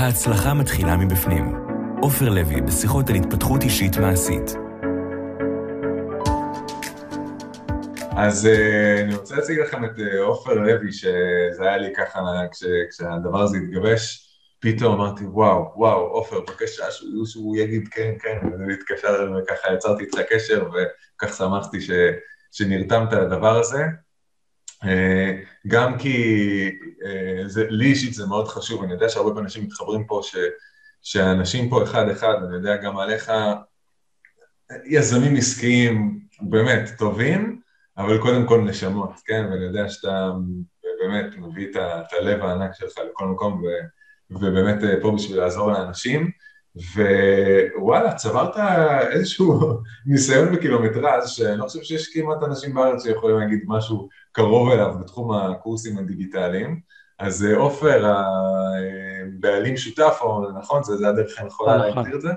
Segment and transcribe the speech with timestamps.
[0.00, 1.54] ההצלחה מתחילה מבפנים.
[2.02, 4.50] עופר לוי בשיחות על התפתחות אישית מעשית.
[8.16, 12.64] אז uh, אני רוצה להציג לכם את uh, עופר לוי, שזה היה לי ככה, כש,
[12.90, 14.28] כשהדבר הזה התגבש,
[14.60, 20.04] פתאום אמרתי, וואו, וואו, עופר, בבקשה שהוא, שהוא יגיד כן, כן, ואני התקשר וככה יצרתי
[20.04, 21.90] את הקשר, וכך שמחתי ש,
[22.52, 23.84] שנרתמת לדבר הזה.
[24.84, 24.86] Uh,
[25.66, 26.68] גם כי
[27.02, 30.36] uh, זה, לי אישית זה מאוד חשוב, אני יודע שהרבה אנשים מתחברים פה, ש,
[31.02, 33.32] שאנשים פה אחד-אחד, אני יודע גם עליך,
[34.84, 37.60] יזמים עסקיים באמת טובים,
[37.96, 39.46] אבל קודם כל נשמות, כן?
[39.50, 40.30] ואני יודע שאתה
[41.00, 43.66] באמת מביא את הלב הענק שלך לכל מקום, ו,
[44.30, 46.30] ובאמת אה, פה בשביל לעזור לאנשים,
[46.76, 48.56] ווואלה, צברת
[49.10, 49.60] איזשהו
[50.06, 55.32] ניסיון בקילומטראז' שאני לא חושב שיש כמעט אנשים בארץ שיכולים להגיד משהו קרוב אליו בתחום
[55.32, 56.80] הקורסים הדיגיטליים.
[57.18, 58.14] אז אה, עופר,
[59.26, 61.96] הבעלים שותף, או נכון, זה, זה הדרך הנכונה נכון.
[61.96, 62.30] להגדיר את זה?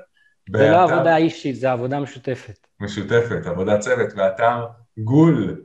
[0.52, 2.68] זה לא עבודה אישית, זה עבודה משותפת.
[2.80, 4.66] משותפת, עבודת צוות, ואתר
[4.98, 5.62] גול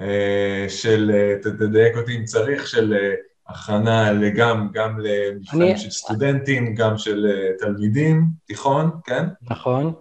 [0.00, 3.14] אה, של, אה, תדייק אותי אם צריך, של אה,
[3.48, 7.26] הכנה גם, גם למבחנים של סטודנטים, גם של
[7.58, 9.24] תלמידים, תיכון, כן?
[9.50, 9.92] נכון.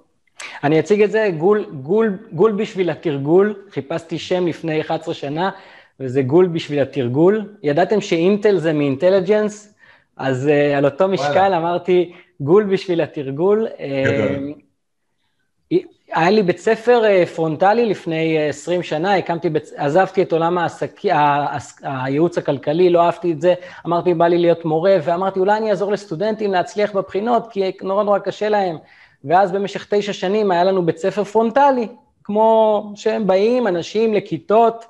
[0.64, 5.50] אני אציג את זה, גול, גול, גול בשביל התרגול, חיפשתי שם לפני 11 שנה,
[6.00, 7.45] וזה גול בשביל התרגול.
[7.64, 9.73] ידעתם שאינטל זה מ intelligence?
[10.18, 11.58] אז אה, על אותו משקל וואלה.
[11.58, 13.68] אמרתי, גול בשביל התרגול.
[14.06, 14.53] גדול.
[16.13, 21.02] היה לי בית ספר אה, פרונטלי לפני 20 אה, שנה, הקמתי, עזבתי את עולם העסק,
[21.81, 23.53] הייעוץ הכלכלי, לא אהבתי את זה,
[23.86, 28.19] אמרתי, בא לי להיות מורה, ואמרתי, אולי אני אעזור לסטודנטים להצליח בבחינות, כי נורא נורא
[28.19, 28.78] קשה להם.
[29.25, 31.88] ואז במשך תשע שנים היה לנו בית ספר פרונטלי,
[32.23, 34.85] כמו שהם באים, אנשים לכיתות,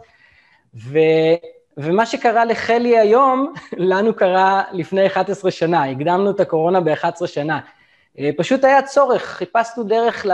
[0.76, 1.00] ו,
[1.78, 7.60] ומה שקרה לחלי היום, לנו קרה לפני 11 שנה, הקדמנו את הקורונה ב-11 שנה.
[8.20, 10.26] אה, פשוט היה צורך, חיפשנו דרך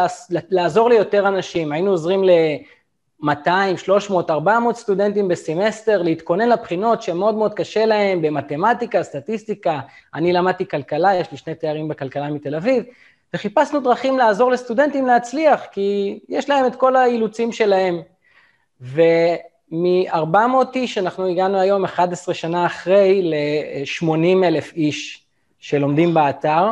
[0.49, 7.85] לעזור ליותר אנשים, היינו עוזרים ל-200, 300, 400 סטודנטים בסמסטר להתכונן לבחינות שמאוד מאוד קשה
[7.85, 9.79] להם במתמטיקה, סטטיסטיקה,
[10.13, 12.83] אני למדתי כלכלה, יש לי שני תארים בכלכלה מתל אביב,
[13.33, 18.01] וחיפשנו דרכים לעזור לסטודנטים להצליח, כי יש להם את כל האילוצים שלהם.
[18.81, 25.25] ומ-400 איש, אנחנו הגענו היום 11 שנה אחרי ל-80 אלף איש
[25.59, 26.67] שלומדים באתר,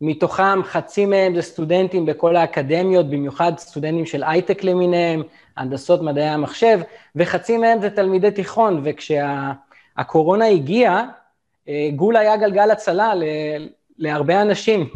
[0.00, 5.22] מתוכם חצי מהם זה סטודנטים בכל האקדמיות, במיוחד סטודנטים של הייטק למיניהם,
[5.56, 6.80] הנדסות מדעי המחשב,
[7.16, 11.04] וחצי מהם זה תלמידי תיכון, וכשהקורונה וכשה, הגיעה,
[11.68, 13.24] אה, גול היה גלגל הצלה ל,
[13.98, 14.88] להרבה אנשים,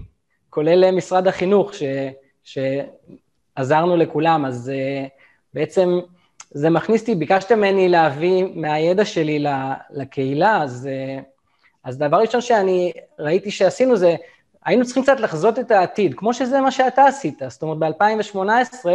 [0.51, 1.83] כולל משרד החינוך, ש,
[3.57, 5.07] שעזרנו לכולם, אז אה,
[5.55, 6.01] בעצם
[6.51, 9.45] זה מכניס אותי, ביקשתם ממני להביא מהידע שלי
[9.91, 11.19] לקהילה, אז, אה,
[11.85, 14.17] אז דבר ראשון שאני ראיתי שעשינו זה,
[14.65, 17.43] היינו צריכים קצת לחזות את העתיד, כמו שזה מה שאתה עשית.
[17.49, 18.87] זאת אומרת, ב-2018,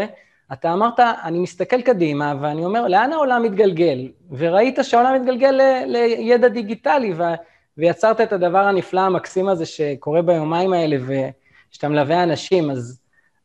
[0.53, 4.07] אתה אמרת, אני מסתכל קדימה, ואני אומר, לאן העולם מתגלגל?
[4.31, 7.23] וראית שהעולם מתגלגל לידע דיגיטלי, ו...
[7.79, 10.97] ויצרת את הדבר הנפלא המקסים הזה שקורה ביומיים האלה,
[11.71, 12.71] ושאתה מלווה אנשים.
[12.71, 12.99] אז,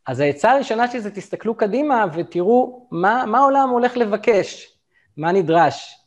[0.07, 4.79] אז העצה הראשונה שלי זה תסתכלו קדימה ותראו מה, מה העולם הולך לבקש,
[5.17, 5.99] מה נדרש.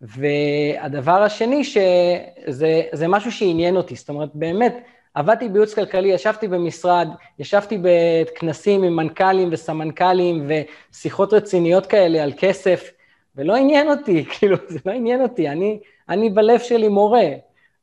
[0.00, 4.76] והדבר השני, שזה משהו שעניין אותי, זאת אומרת, באמת,
[5.14, 7.08] עבדתי בייעוץ כלכלי, ישבתי במשרד,
[7.38, 12.90] ישבתי בכנסים עם מנכ"לים וסמנכ"לים ושיחות רציניות כאלה על כסף,
[13.36, 17.28] ולא עניין אותי, כאילו, זה לא עניין אותי, אני, אני בלב שלי מורה.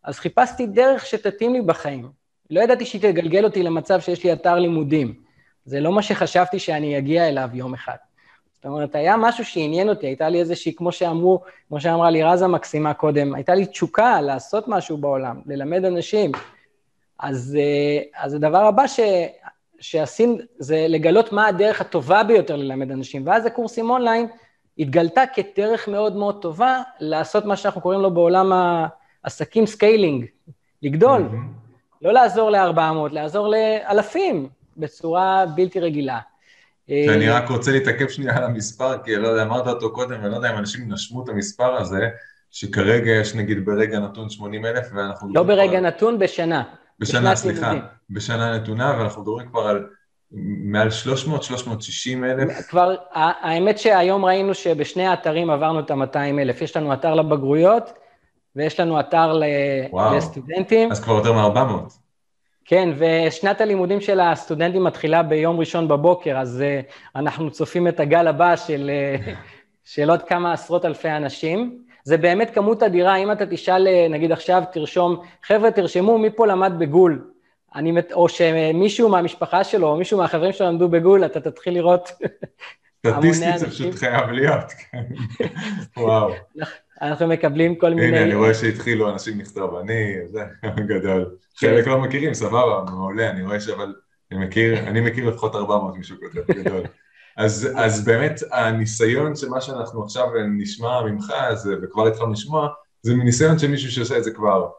[0.04, 2.10] אז חיפשתי דרך שתתאים לי בחיים.
[2.50, 5.14] לא ידעתי שהיא תגלגל אותי למצב שיש לי אתר לימודים.
[5.66, 7.96] זה לא מה שחשבתי שאני אגיע אליו יום אחד.
[8.56, 12.48] זאת אומרת, היה משהו שעניין אותי, הייתה לי איזושהי, כמו שאמרו, כמו שאמרה לי רזה
[12.48, 16.32] מקסימה קודם, הייתה לי תשוקה לעשות משהו בעולם, ללמד אנשים.
[17.20, 19.00] אז, אה, אז הדבר הבא ש,
[19.80, 24.28] שעשינו זה לגלות מה הדרך הטובה ביותר ללמד אנשים, ואז הקורסים אונליין
[24.80, 28.52] התגלתה כדרך מאוד מאוד טובה לעשות מה שאנחנו קוראים לו בעולם
[29.24, 30.26] העסקים scaling,
[30.84, 32.02] לגדול, אהם.
[32.02, 36.20] לא לעזור ל-400, לעזור לאלפים בצורה בלתי רגילה.
[36.90, 40.36] ואני רק רוצה להתעכב שנייה על המספר, כי לא יודע, אמרת אותו קודם, ואני לא
[40.36, 42.10] יודע אם אנשים נשמו את המספר הזה,
[42.52, 45.34] שכרגע יש נגיד ברגע נתון 80 אלף, ואנחנו...
[45.34, 45.88] לא ברגע כבר...
[45.88, 46.64] נתון, בשנה.
[47.00, 47.74] בשנה, סליחה,
[48.10, 49.88] בשנה נתונה, ואנחנו מדברים כבר על
[50.64, 52.68] מעל 300-360 אלף.
[52.68, 56.62] כבר, האמת שהיום ראינו שבשני האתרים עברנו את ה-200 אלף.
[56.62, 57.94] יש לנו אתר לבגרויות,
[58.56, 59.42] ויש לנו אתר
[59.90, 60.16] וואו.
[60.16, 60.92] לסטודנטים.
[60.92, 61.94] אז כבר יותר מ-400.
[62.66, 68.28] כן, ושנת הלימודים של הסטודנטים מתחילה ביום ראשון בבוקר, אז uh, אנחנו צופים את הגל
[68.28, 68.92] הבא של,
[69.26, 69.30] uh,
[69.94, 71.89] של עוד כמה עשרות אלפי אנשים.
[72.04, 76.48] זה באמת כמות אדירה, אם אתה תשאל, אה, נגיד עכשיו תרשום, חבר'ה תרשמו מי פה
[76.48, 77.32] למד בגול,
[77.76, 82.10] אני, או שמישהו מהמשפחה שלו, או מישהו מהחברים שלו למדו בגול, אתה תתחיל לראות
[83.08, 85.04] סטטיסטית זה פשוט חייב להיות, כן.
[85.98, 86.34] וואו.
[87.02, 88.08] אנחנו מקבלים כל מיני...
[88.08, 90.44] הנה, אני רואה שהתחילו אנשים לכתוב, אני, זה
[90.90, 91.36] גדול.
[91.56, 93.94] חלק לא מכירים, סבבה, מעולה, אני רואה שאבל,
[94.32, 96.82] אני מכיר, אני מכיר לפחות 400 מישהו כותב, גדול.
[97.40, 100.28] אז, אז באמת הניסיון של מה שאנחנו עכשיו
[100.58, 102.68] נשמע ממך, זה, וכבר התחלנו לשמוע,
[103.02, 104.70] זה מניסיון של מישהו שעושה את זה כבר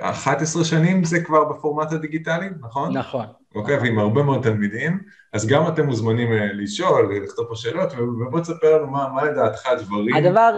[0.00, 2.96] 11 שנים זה כבר בפורמט הדיגיטלי, נכון?
[2.96, 3.26] נכון.
[3.54, 5.00] אוקיי, ועם הרבה מאוד תלמידים,
[5.32, 9.66] אז גם אתם מוזמנים אה, לשאול, לכתוב פה שאלות, ובוא תספר לנו מה, מה לדעתך
[9.66, 10.14] הדברים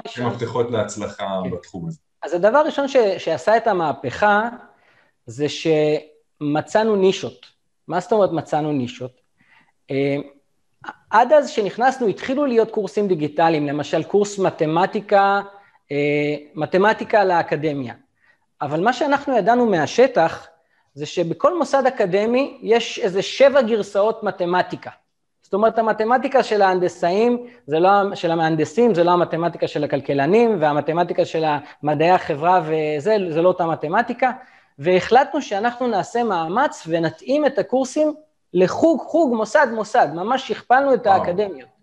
[0.08, 1.50] שמפתחות להצלחה כן.
[1.50, 1.98] בתחום הזה.
[2.22, 4.48] אז הדבר הראשון ש, שעשה את המהפכה,
[5.26, 7.46] זה שמצאנו נישות.
[7.88, 9.20] מה זאת אומרת מצאנו נישות?
[11.16, 15.40] עד אז שנכנסנו התחילו להיות קורסים דיגיטליים, למשל קורס מתמטיקה,
[15.92, 17.94] אה, מתמטיקה לאקדמיה.
[18.62, 20.48] אבל מה שאנחנו ידענו מהשטח,
[20.94, 24.90] זה שבכל מוסד אקדמי יש איזה שבע גרסאות מתמטיקה.
[25.42, 31.24] זאת אומרת, המתמטיקה של ההנדסאים, זה לא, של המהנדסים, זה לא המתמטיקה של הכלכלנים, והמתמטיקה
[31.24, 31.44] של
[31.82, 34.30] מדעי החברה וזה, זה לא אותה מתמטיקה,
[34.78, 38.14] והחלטנו שאנחנו נעשה מאמץ ונתאים את הקורסים
[38.54, 41.76] לחוג, חוג, מוסד, מוסד, ממש הכפלנו את האקדמיות.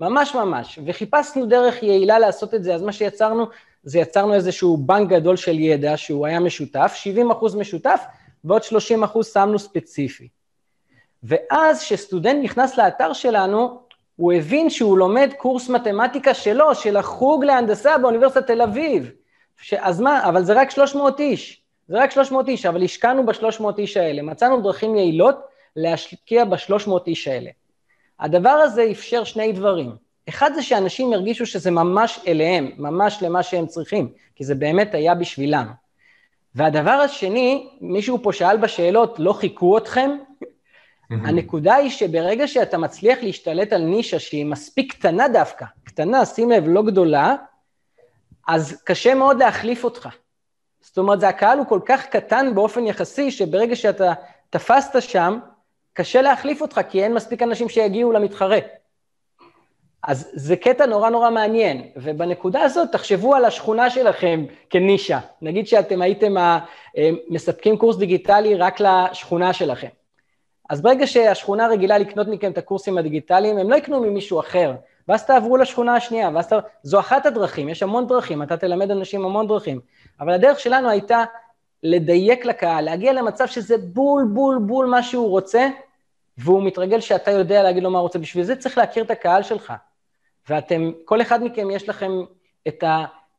[0.00, 3.46] ממש ממש, וחיפשנו דרך יעילה לעשות את זה, אז מה שיצרנו,
[3.82, 8.04] זה יצרנו איזשהו בנק גדול של ידע שהוא היה משותף, 70 אחוז משותף,
[8.44, 10.28] ועוד 30 אחוז שמנו ספציפי.
[11.22, 13.80] ואז כשסטודנט נכנס לאתר שלנו,
[14.16, 19.10] הוא הבין שהוא לומד קורס מתמטיקה שלו, של החוג להנדסה באוניברסיטת תל אביב.
[19.56, 19.74] ש...
[19.74, 23.96] אז מה, אבל זה רק 300 איש, זה רק 300 איש, אבל השקענו ב-300 איש
[23.96, 27.50] האלה, מצאנו דרכים יעילות להשקיע ב-300 איש האלה.
[28.20, 29.96] הדבר הזה אפשר שני דברים.
[30.28, 35.14] אחד זה שאנשים ירגישו שזה ממש אליהם, ממש למה שהם צריכים, כי זה באמת היה
[35.14, 35.72] בשבילם.
[36.54, 40.10] והדבר השני, מישהו פה שאל בשאלות, לא חיכו אתכם?
[41.10, 46.64] הנקודה היא שברגע שאתה מצליח להשתלט על נישה שהיא מספיק קטנה דווקא, קטנה, שים לב,
[46.66, 47.36] לא גדולה,
[48.48, 50.08] אז קשה מאוד להחליף אותך.
[50.80, 54.12] זאת אומרת, הקהל הוא כל כך קטן באופן יחסי, שברגע שאתה
[54.50, 55.38] תפסת שם,
[56.00, 58.58] קשה להחליף אותך, כי אין מספיק אנשים שיגיעו למתחרה.
[60.02, 65.18] אז זה קטע נורא נורא מעניין, ובנקודה הזאת תחשבו על השכונה שלכם כנישה.
[65.42, 66.58] נגיד שאתם הייתם אה,
[67.28, 69.88] מספקים קורס דיגיטלי רק לשכונה שלכם.
[70.70, 74.72] אז ברגע שהשכונה רגילה לקנות מכם את הקורסים הדיגיטליים, הם לא יקנו ממישהו אחר,
[75.08, 76.52] ואז תעברו לשכונה השנייה, ואז ת...
[76.82, 79.80] זו אחת הדרכים, יש המון דרכים, אתה תלמד אנשים המון דרכים,
[80.20, 81.24] אבל הדרך שלנו הייתה
[81.82, 85.68] לדייק לקהל, להגיע למצב שזה בול בול בול מה שהוא רוצה,
[86.44, 88.18] והוא מתרגל שאתה יודע להגיד לו מה הוא רוצה.
[88.18, 89.72] בשביל זה צריך להכיר את הקהל שלך.
[90.48, 92.12] ואתם, כל אחד מכם יש לכם
[92.68, 92.84] את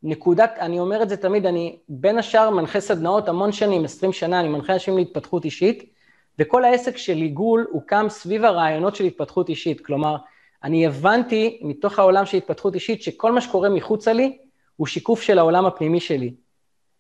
[0.04, 4.40] הנקודת, אני אומר את זה תמיד, אני בין השאר מנחה סדנאות המון שנים, 20 שנה,
[4.40, 5.94] אני מנחה אנשים להתפתחות אישית,
[6.40, 9.86] וכל העסק של עיגול הוקם סביב הרעיונות של התפתחות אישית.
[9.86, 10.16] כלומר,
[10.64, 14.38] אני הבנתי מתוך העולם של התפתחות אישית שכל מה שקורה מחוצה לי
[14.76, 16.34] הוא שיקוף של העולם הפנימי שלי.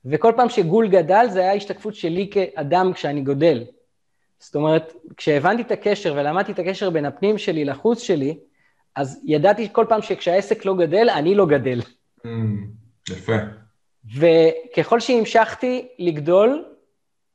[0.05, 3.63] וכל פעם שגול גדל זה היה השתקפות שלי כאדם כשאני גודל.
[4.41, 8.37] זאת אומרת, כשהבנתי את הקשר ולמדתי את הקשר בין הפנים שלי לחוץ שלי,
[8.95, 11.79] אז ידעתי כל פעם שכשהעסק לא גדל, אני לא גדל.
[12.25, 12.29] Mm,
[13.09, 13.33] יפה.
[14.17, 16.65] וככל שהמשכתי לגדול,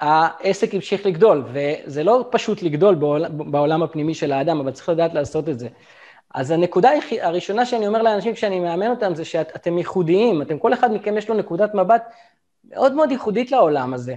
[0.01, 5.15] העסק המשיך לגדול, וזה לא פשוט לגדול בעולם, בעולם הפנימי של האדם, אבל צריך לדעת
[5.15, 5.69] לעשות את זה.
[6.35, 6.91] אז הנקודה
[7.21, 11.29] הראשונה שאני אומר לאנשים כשאני מאמן אותם, זה שאתם ייחודיים, אתם, כל אחד מכם יש
[11.29, 12.03] לו נקודת מבט
[12.69, 14.15] מאוד מאוד ייחודית לעולם הזה.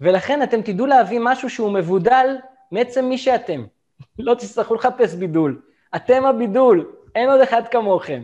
[0.00, 2.36] ולכן אתם תדעו להביא משהו שהוא מבודל
[2.70, 3.64] מעצם מי שאתם.
[4.18, 5.62] לא תצטרכו לחפש בידול.
[5.96, 8.22] אתם הבידול, אין עוד אחד כמוכם.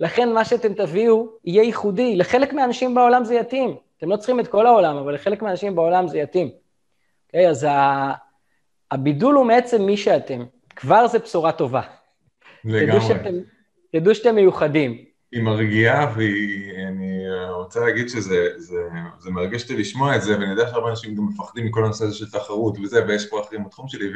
[0.00, 2.16] לכן מה שאתם תביאו יהיה ייחודי.
[2.16, 3.76] לחלק מהאנשים בעולם זה יתאים.
[3.98, 6.46] אתם לא צריכים את כל העולם, אבל לחלק מהאנשים בעולם זה יתאים.
[6.48, 7.48] Okay, אוקיי?
[7.48, 7.66] אז
[8.90, 10.44] הבידול הוא מעצם מי שאתם.
[10.76, 11.80] כבר זה בשורה טובה.
[12.64, 12.86] לגמרי.
[12.86, 13.34] תדעו שאתם,
[13.92, 15.04] תדעו שאתם מיוחדים.
[15.32, 18.76] היא מרגיעה, ואני רוצה להגיד שזה זה,
[19.18, 22.14] זה מרגש אותי לשמוע את זה, ואני יודע שהרבה אנשים גם מפחדים מכל הנושא הזה
[22.14, 24.12] של תחרות וזה, ויש פה אחרים בתחום שלי,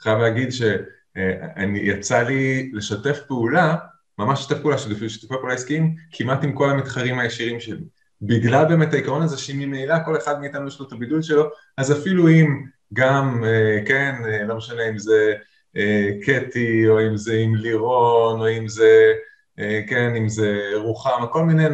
[0.00, 3.76] וחייב להגיד שיצא לי לשתף פעולה,
[4.18, 7.84] ממש לשתף פעולה, שיתופי פעולה עסקיים, כמעט עם כל המתחרים הישירים שלי.
[8.22, 12.28] בגלל באמת העיקרון הזה שממילא כל אחד מאיתנו יש לו את הבידול שלו, אז אפילו
[12.28, 15.34] אם גם, אה, כן, אה, לא משנה אם זה
[15.76, 19.12] אה, קטי, או אם זה עם לירון, או אם זה...
[19.58, 21.64] אה, כן, אם זה רוחמה, כל מיני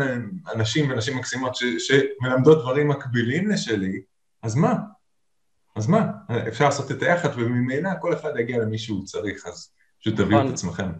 [0.54, 4.02] אנשים ונשים מקסימות ש, שמלמדות דברים מקבילים לשלי,
[4.42, 4.74] אז מה?
[5.76, 6.10] אז מה?
[6.48, 10.44] אפשר לעשות את היחד וממילא כל אחד יגיע למי שהוא צריך, אז פשוט תביאו את
[10.44, 10.52] נכון.
[10.52, 10.92] עצמכם.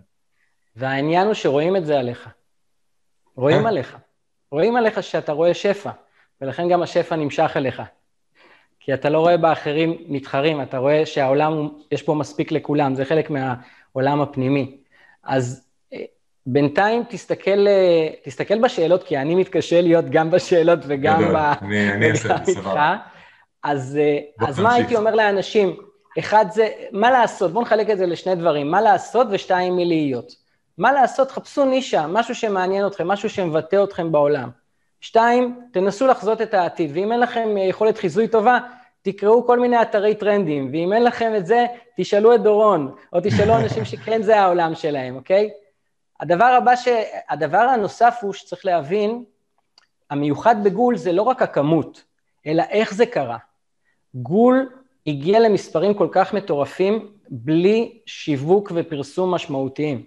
[0.76, 2.28] והעניין הוא שרואים את זה עליך.
[3.36, 3.68] רואים אה?
[3.68, 3.96] עליך.
[4.50, 5.90] רואים עליך שאתה רואה שפע,
[6.40, 7.82] ולכן גם השפע נמשך אליך.
[8.80, 13.30] כי אתה לא רואה באחרים מתחרים, אתה רואה שהעולם, יש פה מספיק לכולם, זה חלק
[13.30, 14.78] מהעולם הפנימי.
[15.22, 15.68] אז
[16.46, 21.52] בינתיים תסתכל, אה, תסתכל בשאלות, כי אני מתקשה להיות גם בשאלות וגם גדול, ב...
[21.62, 22.96] אני, אני אעשה סבבה.
[23.62, 24.74] אז, אה, אז מה.
[24.74, 25.76] הייתי אומר לאנשים?
[26.18, 27.52] אחד זה, מה לעשות?
[27.52, 30.32] בואו נחלק את זה לשני דברים, מה לעשות ושתיים מי להיות.
[30.78, 31.30] מה לעשות?
[31.30, 34.50] חפשו נישה, משהו שמעניין אתכם, משהו שמבטא אתכם בעולם.
[35.00, 38.58] שתיים, תנסו לחזות את העתיד, ואם אין לכם יכולת חיזוי טובה,
[39.02, 43.56] תקראו כל מיני אתרי טרנדים, ואם אין לכם את זה, תשאלו את דורון, או תשאלו
[43.56, 45.50] אנשים שכן זה העולם שלהם, אוקיי?
[46.22, 46.88] הדבר הבא, ש...
[47.28, 49.24] הדבר הנוסף הוא שצריך להבין,
[50.10, 52.04] המיוחד בגול זה לא רק הכמות,
[52.46, 53.38] אלא איך זה קרה.
[54.14, 54.70] גול
[55.06, 60.04] הגיע למספרים כל כך מטורפים בלי שיווק ופרסום משמעותיים.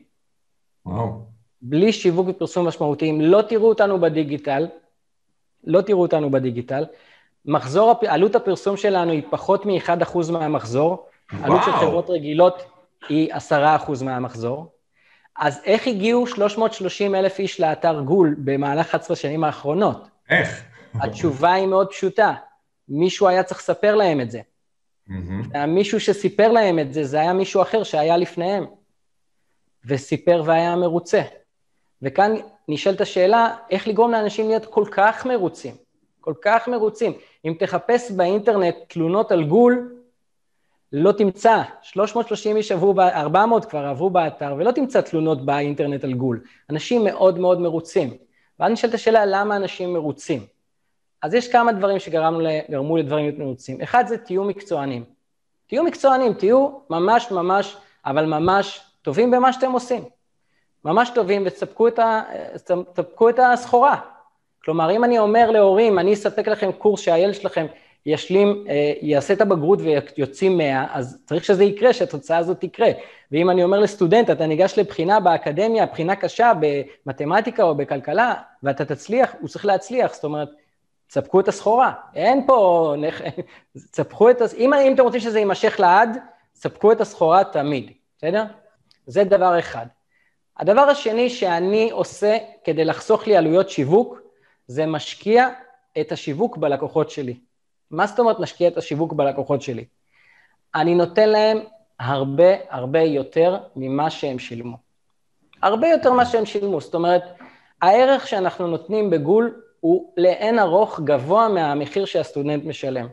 [0.85, 1.25] וואו.
[1.61, 3.21] בלי שיווק ופרסום משמעותיים.
[3.21, 4.67] לא תראו אותנו בדיגיטל,
[5.63, 6.85] לא תראו אותנו בדיגיטל.
[7.45, 11.05] מחזור, עלות הפרסום שלנו היא פחות מ-1% מהמחזור.
[11.43, 11.81] עלות של וואו.
[11.81, 12.63] חברות רגילות
[13.09, 14.74] היא 10% מהמחזור.
[15.37, 20.07] אז איך הגיעו 330 אלף איש לאתר גול במהלך 11 שנים האחרונות?
[20.29, 20.63] איך?
[21.01, 22.33] התשובה היא מאוד פשוטה.
[22.89, 24.41] מישהו היה צריך לספר להם את זה.
[25.07, 25.75] מהמם.
[25.75, 28.65] מישהו שסיפר להם את זה, זה היה מישהו אחר שהיה לפניהם,
[29.85, 31.21] וסיפר והיה מרוצה.
[32.01, 32.35] וכאן
[32.67, 35.75] נשאלת השאלה, איך לגרום לאנשים להיות כל כך מרוצים?
[36.21, 37.13] כל כך מרוצים.
[37.45, 39.94] אם תחפש באינטרנט תלונות על גול,
[40.93, 41.61] לא תמצא.
[41.81, 46.41] 330 איש עברו, ב- 400 כבר עברו באתר, ולא תמצא תלונות באינטרנט על גול.
[46.69, 48.17] אנשים מאוד מאוד מרוצים.
[48.59, 50.45] ואז נשאלת השאלה, למה אנשים מרוצים?
[51.21, 53.81] אז יש כמה דברים שגרמו לדברים להיות מרוצים.
[53.81, 55.03] אחד זה תהיו מקצוענים.
[55.67, 60.03] תהיו מקצוענים, תהיו ממש ממש, אבל ממש טובים במה שאתם עושים.
[60.85, 61.99] ממש טובים ותספקו את,
[63.29, 63.99] את הסחורה.
[64.63, 67.65] כלומר, אם אני אומר להורים, אני אספק לכם קורס שהילד שלכם
[68.05, 72.87] ישלים, אה, יעשה את הבגרות ויוצאים 100, אז צריך שזה יקרה, שהתוצאה הזאת תקרה.
[73.31, 78.33] ואם אני אומר לסטודנט, אתה ניגש לבחינה באקדמיה, בחינה קשה במתמטיקה או בכלכלה,
[78.63, 80.49] ואתה תצליח, הוא צריך להצליח, זאת אומרת,
[81.07, 81.93] תספקו את הסחורה.
[82.15, 82.93] אין פה...
[83.91, 84.41] תספקו את...
[84.57, 86.17] אם, אם אתם רוצים שזה יימשך לעד,
[86.53, 88.43] תספקו את הסחורה תמיד, בסדר?
[89.07, 89.85] זה דבר אחד.
[90.57, 94.19] הדבר השני שאני עושה כדי לחסוך לי עלויות שיווק,
[94.67, 95.49] זה משקיע
[96.01, 97.35] את השיווק בלקוחות שלי.
[97.91, 99.85] מה זאת אומרת משקיע את השיווק בלקוחות שלי?
[100.75, 101.59] אני נותן להם
[101.99, 104.77] הרבה הרבה יותר ממה שהם שילמו.
[105.61, 107.23] הרבה יותר ממה שהם שילמו, זאת אומרת,
[107.81, 113.07] הערך שאנחנו נותנים בגול הוא לאין ארוך גבוה מהמחיר שהסטודנט משלם.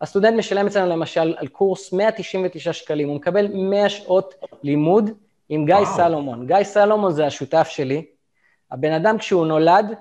[0.00, 5.10] הסטודנט משלם אצלנו למשל על קורס 199 שקלים, הוא מקבל 100 שעות לימוד
[5.48, 5.96] עם גיא וואו.
[5.96, 6.46] סלומון.
[6.46, 8.04] גיא סלומון זה השותף שלי.
[8.70, 9.94] הבן אדם כשהוא נולד,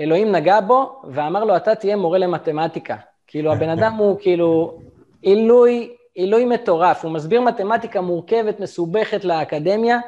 [0.00, 2.96] אלוהים נגע בו ואמר לו, אתה תהיה מורה למתמטיקה.
[3.28, 4.78] כאילו, הבן אדם הוא כאילו
[5.22, 9.98] עילוי, עילוי מטורף, הוא מסביר מתמטיקה מורכבת, מסובכת לאקדמיה,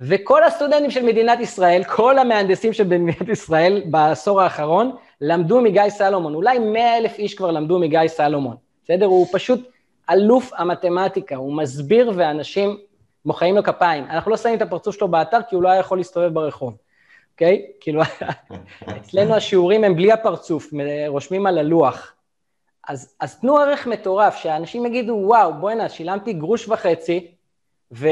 [0.00, 6.34] וכל הסטודנטים של מדינת ישראל, כל המהנדסים של מדינת ישראל בעשור האחרון, למדו מגיא סלומון.
[6.34, 9.06] אולי 100 אלף איש כבר למדו מגיא סלומון, בסדר?
[9.06, 9.70] הוא פשוט
[10.10, 12.78] אלוף המתמטיקה, הוא מסביר ואנשים
[13.24, 14.04] מוחאים לו כפיים.
[14.04, 16.76] אנחנו לא שמים את הפרצוף שלו באתר כי הוא לא היה יכול להסתובב ברחוב,
[17.32, 17.66] אוקיי?
[17.80, 18.02] כאילו,
[19.00, 20.70] אצלנו השיעורים הם בלי הפרצוף,
[21.08, 22.15] רושמים על הלוח.
[22.86, 27.26] אז, אז תנו ערך מטורף, שאנשים יגידו, וואו, בוא'נה, שילמתי גרוש וחצי,
[27.92, 28.08] ו,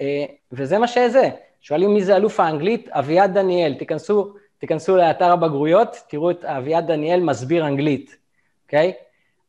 [0.00, 1.30] אה, וזה מה שזה.
[1.60, 2.88] שואלים מי זה אלוף האנגלית?
[2.88, 3.74] אביעד דניאל.
[3.74, 8.16] תיכנסו, תיכנסו לאתר הבגרויות, תראו את אביעד דניאל מסביר אנגלית,
[8.64, 8.92] אוקיי?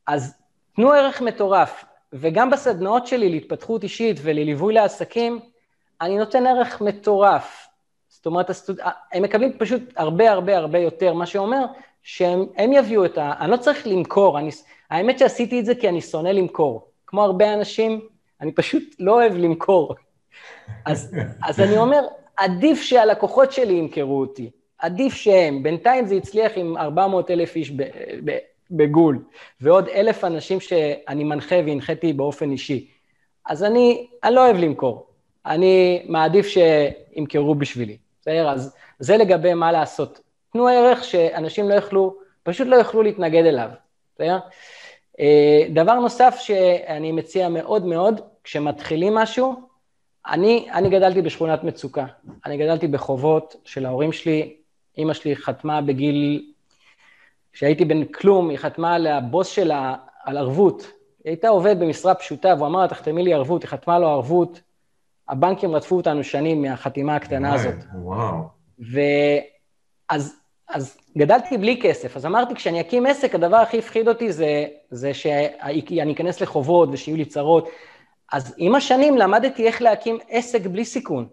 [0.08, 0.36] אז
[0.76, 1.86] תנו ערך מטורף.
[2.14, 5.40] וגם בסדנאות שלי להתפתחות אישית ולליווי לעסקים,
[6.02, 7.68] אני נותן ערך מטורף.
[8.10, 8.80] זאת אומרת, הסטוד...
[9.14, 11.66] הם מקבלים פשוט הרבה הרבה הרבה יותר, מה שאומר
[12.04, 13.34] שהם הם יביאו את ה...
[13.40, 14.50] אני לא צריך למכור, אני...
[14.90, 16.88] האמת שעשיתי את זה כי אני שונא למכור.
[17.08, 18.02] כמו הרבה אנשים,
[18.42, 19.96] אני פשוט לא אוהב למכור.
[20.86, 22.02] אז, אז אני אומר,
[22.38, 25.64] עדיף שהלקוחות שלי ימכרו אותי, עדיף שהם.
[25.64, 27.84] בינתיים זה הצליח עם 400 אלף איש ב,
[28.26, 28.38] ב,
[28.72, 29.24] בגול,
[29.62, 32.88] ועוד אלף אנשים שאני מנחה והנחיתי באופן אישי.
[33.46, 35.08] אז אני, אני לא אוהב למכור,
[35.46, 38.50] אני מעדיף שימכרו בשבילי, בסדר?
[38.50, 40.20] אז זה לגבי מה לעשות.
[40.52, 43.70] תנו ערך שאנשים לא יוכלו, פשוט לא יוכלו להתנגד אליו,
[44.16, 44.40] בסדר?
[45.70, 49.56] דבר נוסף שאני מציע מאוד מאוד, כשמתחילים משהו,
[50.28, 52.06] אני, אני גדלתי בשכונת מצוקה,
[52.46, 54.56] אני גדלתי בחובות של ההורים שלי,
[54.98, 56.52] אימא שלי חתמה בגיל,
[57.54, 60.82] כשהייתי בן כלום, היא חתמה על הבוס שלה על ערבות,
[61.24, 64.62] היא הייתה עובד במשרה פשוטה, והוא אמר לה, תחתמי לי ערבות, היא חתמה לו ערבות,
[65.30, 67.76] הבנקים רדפו אותנו שנים מהחתימה הקטנה הזאת.
[67.94, 68.38] וואו.
[70.10, 70.41] ואז
[70.72, 75.14] אז גדלתי בלי כסף, אז אמרתי, כשאני אקים עסק, הדבר הכי הפחיד אותי זה, זה
[75.14, 77.70] שאני אכנס לחובות ושיהיו לי צרות.
[78.32, 81.28] אז עם השנים למדתי איך להקים עסק בלי סיכון.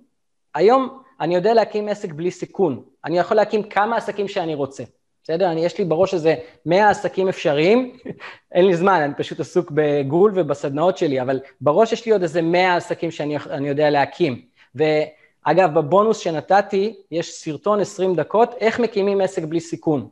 [0.55, 2.83] היום אני יודע להקים עסק בלי סיכון.
[3.05, 4.85] אני יכול להקים כמה עסקים שאני רוצה.
[5.25, 5.51] בסדר?
[5.51, 6.35] אני, יש לי בראש איזה
[6.67, 7.97] 100 עסקים אפשריים,
[8.55, 12.43] אין לי זמן, אני פשוט עסוק בגול ובסדנאות שלי, אבל בראש יש לי עוד איזה
[12.43, 14.43] 100 עסקים שאני יודע להקים.
[15.47, 20.09] ואגב, בבונוס שנתתי, יש סרטון 20 דקות, איך מקימים עסק בלי סיכון.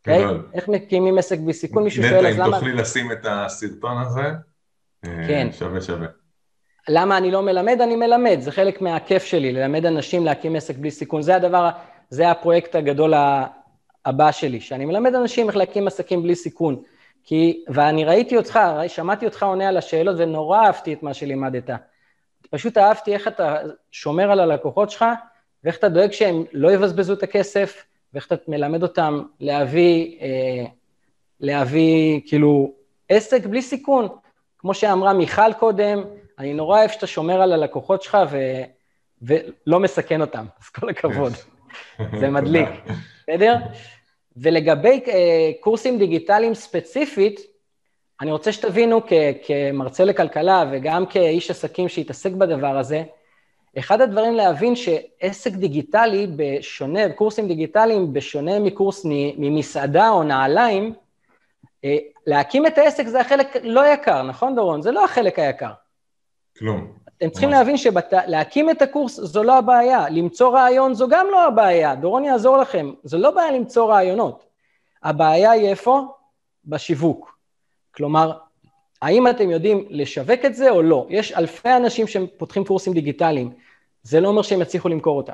[0.00, 0.24] אוקיי?
[0.24, 0.46] גדול.
[0.46, 0.56] Okay?
[0.56, 2.46] איך מקימים עסק בלי סיכון, מישהו שואל, אז למה...
[2.46, 4.32] נטע, אם תוכלי לשים את הסרטון הזה,
[5.04, 5.48] אה, כן.
[5.52, 6.06] שווה שווה.
[6.88, 7.80] למה אני לא מלמד?
[7.80, 11.22] אני מלמד, זה חלק מהכיף שלי, ללמד אנשים להקים עסק בלי סיכון.
[11.22, 11.68] זה הדבר,
[12.10, 13.14] זה הפרויקט הגדול
[14.04, 16.82] הבא שלי, שאני מלמד אנשים איך להקים עסקים בלי סיכון.
[17.24, 21.70] כי, ואני ראיתי אותך, שמעתי אותך עונה על השאלות ונורא אהבתי את מה שלימדת.
[22.50, 23.56] פשוט אהבתי איך אתה
[23.90, 25.04] שומר על הלקוחות שלך,
[25.64, 30.64] ואיך אתה דואג שהם לא יבזבזו את הכסף, ואיך אתה מלמד אותם להביא, אה,
[31.40, 32.72] להביא כאילו
[33.08, 34.08] עסק בלי סיכון.
[34.58, 36.04] כמו שאמרה מיכל קודם,
[36.38, 38.38] אני נורא אוהב שאתה שומר על הלקוחות שלך ו,
[39.22, 41.32] ולא מסכן אותם, אז כל הכבוד.
[42.20, 42.68] זה מדליק,
[43.22, 43.56] בסדר?
[44.36, 45.10] ולגבי uh,
[45.60, 47.40] קורסים דיגיטליים ספציפית,
[48.20, 49.12] אני רוצה שתבינו כ-
[49.46, 53.02] כמרצה לכלכלה וגם כאיש עסקים שהתעסק בדבר הזה,
[53.78, 59.02] אחד הדברים להבין שעסק דיגיטלי בשונה, קורסים דיגיטליים בשונה מקורס
[59.38, 60.94] ממסעדה או נעליים,
[61.84, 61.96] אה,
[62.26, 64.82] להקים את העסק זה החלק לא יקר, נכון דורון?
[64.82, 65.72] זה לא החלק היקר.
[66.58, 66.92] כלום.
[67.18, 71.94] אתם צריכים להבין שלהקים את הקורס זו לא הבעיה, למצוא רעיון זו גם לא הבעיה,
[71.94, 74.44] דורון יעזור לכם, זו לא בעיה למצוא רעיונות.
[75.02, 76.02] הבעיה היא איפה?
[76.64, 77.37] בשיווק.
[77.98, 78.32] כלומר,
[79.02, 81.06] האם אתם יודעים לשווק את זה או לא?
[81.10, 83.50] יש אלפי אנשים שפותחים קורסים דיגיטליים,
[84.02, 85.32] זה לא אומר שהם יצליחו למכור אותם.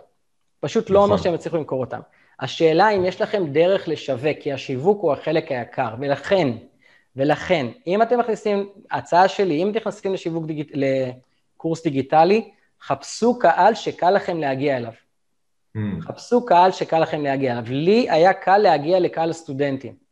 [0.60, 1.24] פשוט לא אומר נכון.
[1.24, 2.00] שהם יצליחו למכור אותם.
[2.40, 6.48] השאלה אם יש לכם דרך לשווק, כי השיווק הוא החלק היקר, ולכן,
[7.16, 10.72] ולכן, אם אתם מכניסים, הצעה שלי, אם אתם נכנסים לשיווק דיגיט...
[10.74, 12.50] לקורס דיגיטלי,
[12.82, 14.92] חפשו קהל שקל לכם להגיע אליו.
[15.76, 15.80] Mm.
[16.00, 17.64] חפשו קהל שקל לכם להגיע אליו.
[17.66, 20.03] לי היה קל להגיע לקהל הסטודנטים.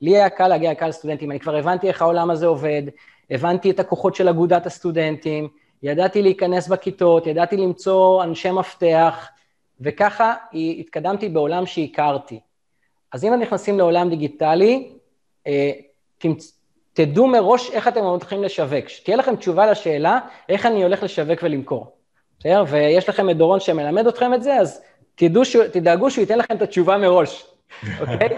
[0.00, 2.82] לי היה קל להגיע לקהל הסטודנטים, אני כבר הבנתי איך העולם הזה עובד,
[3.30, 5.48] הבנתי את הכוחות של אגודת הסטודנטים,
[5.82, 9.28] ידעתי להיכנס בכיתות, ידעתי למצוא אנשי מפתח,
[9.80, 10.34] וככה
[10.78, 12.40] התקדמתי בעולם שהכרתי.
[13.12, 14.92] אז אם אתם נכנסים לעולם דיגיטלי,
[15.46, 15.72] אה,
[16.92, 21.86] תדעו מראש איך אתם הולכים לשווק, שתהיה לכם תשובה לשאלה איך אני הולך לשווק ולמכור.
[22.38, 22.64] בסדר?
[22.68, 24.82] ויש לכם את דורון שמלמד אתכם את זה, אז
[25.14, 27.46] תדעו, תדאגו שהוא ייתן לכם את התשובה מראש,
[28.00, 28.28] אוקיי?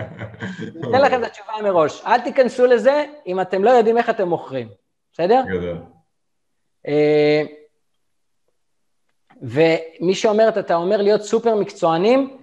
[0.75, 2.03] ייתן לכם את התשובה מראש.
[2.07, 4.69] אל תיכנסו לזה אם אתם לא יודעים איך אתם מוכרים,
[5.13, 5.43] בסדר?
[6.87, 7.43] אה,
[9.43, 12.37] ומי שאומרת, אתה אומר להיות סופר מקצוענים,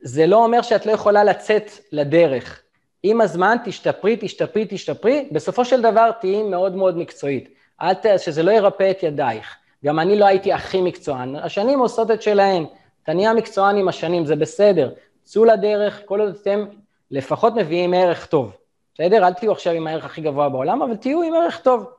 [0.00, 2.62] זה לא אומר שאת לא יכולה לצאת לדרך.
[3.02, 7.48] עם הזמן תשתפרי, תשתפרי, תשתפרי, בסופו של דבר תהיי מאוד מאוד מקצועית.
[7.82, 8.06] אל ת...
[8.16, 9.56] שזה לא ירפא את ידייך.
[9.84, 11.36] גם אני לא הייתי הכי מקצוען.
[11.36, 12.64] השנים עושות את שלהן.
[13.02, 14.92] אתה נהיה מקצוען עם השנים, זה בסדר.
[15.24, 16.64] צאו לדרך, כל עוד אתם
[17.10, 18.56] לפחות מביאים ערך טוב.
[18.94, 19.26] בסדר?
[19.26, 21.90] אל תהיו עכשיו עם הערך הכי גבוה בעולם, אבל תהיו עם ערך טוב.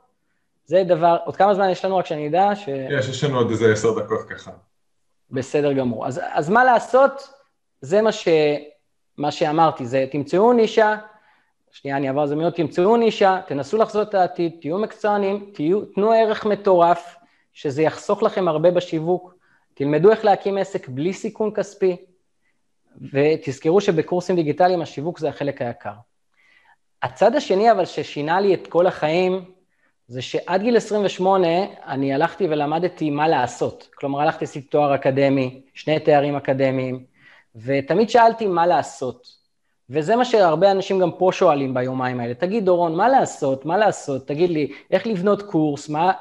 [0.65, 2.67] זה דבר, עוד כמה זמן יש לנו רק שאני אדע ש...
[2.67, 4.51] יש, יש לנו עוד איזה עשר דקות ככה.
[5.31, 6.07] בסדר גמור.
[6.07, 7.29] אז, אז מה לעשות?
[7.81, 8.27] זה מה, ש,
[9.17, 10.95] מה שאמרתי, זה תמצאו נישה,
[11.71, 15.85] שנייה אני אעבור על זה מאוד, תמצאו נישה, תנסו לחזור את העתיד, תהיו מקצוענים, תהיו,
[15.85, 17.15] תנו ערך מטורף,
[17.53, 19.35] שזה יחסוך לכם הרבה בשיווק,
[19.73, 22.05] תלמדו איך להקים עסק בלי סיכון כספי,
[23.12, 25.93] ותזכרו שבקורסים דיגיטליים השיווק זה החלק היקר.
[27.03, 29.45] הצד השני אבל ששינה לי את כל החיים,
[30.08, 31.47] זה שעד גיל 28
[31.86, 33.89] אני הלכתי ולמדתי מה לעשות.
[33.95, 37.05] כלומר, הלכתי לעשות תואר אקדמי, שני תארים אקדמיים,
[37.55, 39.27] ותמיד שאלתי מה לעשות.
[39.89, 42.34] וזה מה שהרבה אנשים גם פה שואלים ביומיים האלה.
[42.34, 43.65] תגיד, דורון, מה לעשות?
[43.65, 44.27] מה לעשות?
[44.27, 45.89] תגיד לי, איך לבנות קורס?
[45.89, 46.12] מה...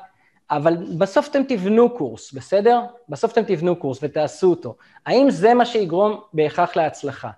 [0.50, 2.80] אבל בסוף אתם תבנו קורס, בסדר?
[3.09, 4.76] בסוף אתם תבנו קורס ותעשו אותו.
[5.07, 7.30] האם זה מה שיגרום בהכרח להצלחה?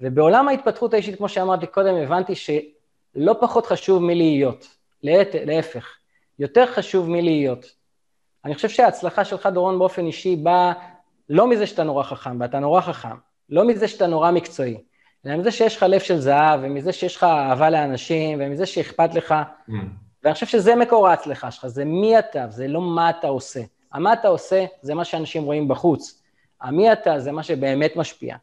[0.00, 4.76] ובעולם ההתפתחות האישית, כמו שאמרתי קודם, הבנתי שלא פחות חשוב מי להיות.
[5.02, 5.86] להפך,
[6.38, 7.66] יותר חשוב מי להיות.
[8.44, 10.72] אני חושב שההצלחה שלך, דורון, באופן אישי, באה
[11.28, 13.16] לא מזה שאתה נורא חכם, ואתה נורא חכם,
[13.50, 14.78] לא מזה שאתה נורא מקצועי,
[15.26, 19.34] אלא מזה שיש לך לב של זהב, ומזה שיש לך אהבה לאנשים, ומזה שאכפת לך,
[19.68, 19.72] mm.
[20.24, 23.60] ואני חושב שזה מקור ההצלחה שלך, זה מי אתה, זה לא מה אתה עושה.
[23.92, 26.22] המה אתה עושה, זה מה שאנשים רואים בחוץ.
[26.60, 28.36] המי אתה, זה מה שבאמת משפיע.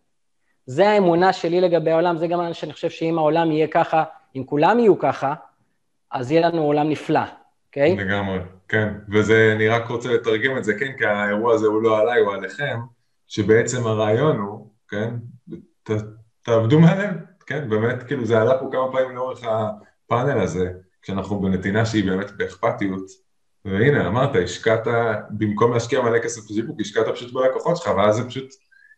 [0.65, 4.04] זה האמונה שלי לגבי העולם, זה גם מה שאני חושב שאם העולם יהיה ככה,
[4.36, 5.34] אם כולם יהיו ככה,
[6.12, 7.20] אז יהיה לנו עולם נפלא,
[7.68, 7.98] אוקיי?
[7.98, 8.02] Okay?
[8.02, 8.94] לגמרי, כן.
[9.13, 12.34] וזה, אני רק רוצה לתרגם את זה, כן, כי האירוע הזה הוא לא עליי, הוא
[12.34, 12.80] עליכם,
[13.28, 15.13] שבעצם הרעיון הוא, כן,
[15.84, 15.89] ת,
[16.42, 17.13] תעבדו מהלב,
[17.46, 22.32] כן, באמת, כאילו זה עלה פה כמה פעמים לאורך הפאנל הזה, כשאנחנו בנתינה שהיא באמת
[22.32, 23.06] באכפתיות,
[23.66, 24.88] והנה, אמרת, השקעת,
[25.30, 28.54] במקום להשקיע מלא כסף בשיווק, השקעת פשוט בלקוחות שלך, ואז זה פשוט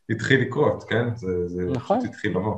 [0.09, 1.15] התחיל לקרות, כן?
[1.15, 1.99] זה, זה נכון.
[1.99, 2.55] פשוט התחיל לבוא.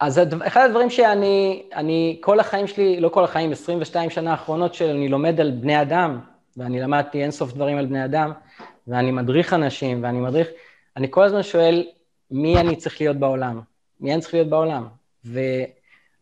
[0.00, 5.08] אז אחד הדברים שאני, אני, כל החיים שלי, לא כל החיים, 22 שנה האחרונות שאני
[5.08, 6.20] לומד על בני אדם,
[6.56, 8.32] ואני למדתי אינסוף דברים על בני אדם,
[8.86, 10.48] ואני מדריך אנשים, ואני מדריך,
[10.96, 11.86] אני כל הזמן שואל,
[12.30, 13.60] מי אני צריך להיות בעולם?
[14.00, 14.86] מי אני צריך להיות בעולם?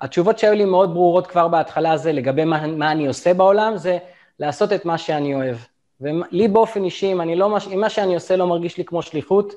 [0.04, 3.98] והתשובות שהיו לי מאוד ברורות כבר בהתחלה זה לגבי מה, מה אני עושה בעולם, זה
[4.38, 5.56] לעשות את מה שאני אוהב.
[6.00, 9.54] ולי באופן אישי, אם, לא, אם מה שאני עושה לא מרגיש לי כמו שליחות,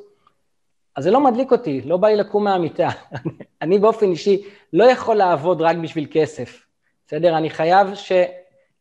[0.96, 2.90] אז זה לא מדליק אותי, לא בא לי לקום מהמיטה.
[3.62, 4.42] אני באופן אישי
[4.74, 6.66] לא יכול לעבוד רק בשביל כסף,
[7.08, 7.38] בסדר?
[7.38, 8.12] אני חייב ש...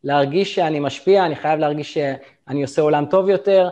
[0.05, 3.68] להרגיש שאני משפיע, אני חייב להרגיש שאני עושה עולם טוב יותר,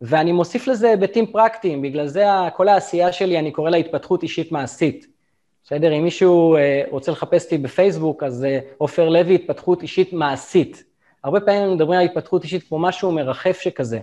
[0.00, 2.24] ואני מוסיף לזה היבטים פרקטיים, בגלל זה
[2.56, 5.17] כל העשייה שלי, אני קורא לה התפתחות אישית מעשית.
[5.64, 5.92] בסדר?
[5.92, 10.84] אם מישהו אה, רוצה לחפש אותי בפייסבוק, אז אה, עופר לוי, התפתחות אישית מעשית.
[11.24, 13.98] הרבה פעמים מדברים על התפתחות אישית כמו משהו מרחף שכזה.